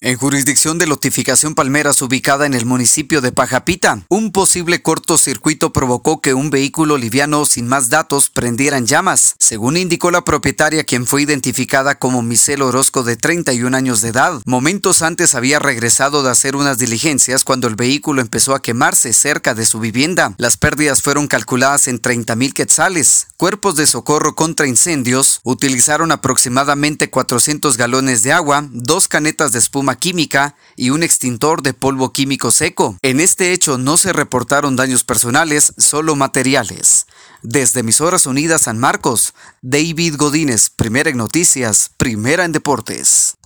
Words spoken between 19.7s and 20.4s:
vivienda.